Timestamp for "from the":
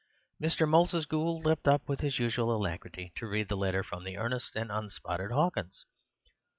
3.83-4.17